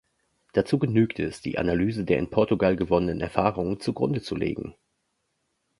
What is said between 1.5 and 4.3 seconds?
Analyse der in Portugal gewonnenen Erfahrungen zugrunde